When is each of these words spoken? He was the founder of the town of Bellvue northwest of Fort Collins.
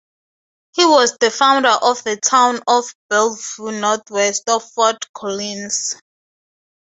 He 0.75 0.83
was 0.83 1.15
the 1.19 1.29
founder 1.29 1.69
of 1.79 2.03
the 2.03 2.17
town 2.17 2.59
of 2.67 2.85
Bellvue 3.11 3.79
northwest 3.79 4.49
of 4.49 4.63
Fort 4.71 5.05
Collins. 5.13 5.95